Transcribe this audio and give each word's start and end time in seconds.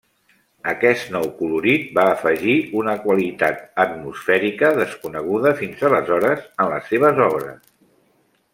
Aquest 0.69 1.09
nou 1.15 1.27
colorit 1.41 1.91
va 1.97 2.05
afegir 2.13 2.55
una 2.79 2.95
qualitat 3.03 3.61
atmosfèrica 3.85 4.73
desconeguda 4.81 5.53
fins 5.61 5.85
aleshores 5.91 6.49
en 6.65 6.73
les 6.75 6.89
seves 6.95 7.23
obres. 7.31 7.61